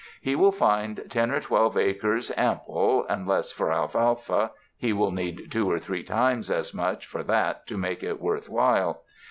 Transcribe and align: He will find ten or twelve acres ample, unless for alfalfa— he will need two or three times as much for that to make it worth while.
He 0.19 0.35
will 0.35 0.51
find 0.51 1.01
ten 1.09 1.29
or 1.29 1.39
twelve 1.39 1.77
acres 1.77 2.31
ample, 2.35 3.05
unless 3.07 3.51
for 3.51 3.71
alfalfa— 3.71 4.49
he 4.75 4.93
will 4.93 5.11
need 5.11 5.51
two 5.51 5.69
or 5.69 5.77
three 5.77 6.01
times 6.01 6.49
as 6.49 6.73
much 6.73 7.05
for 7.05 7.21
that 7.21 7.67
to 7.67 7.77
make 7.77 8.01
it 8.01 8.19
worth 8.19 8.49
while. 8.49 9.03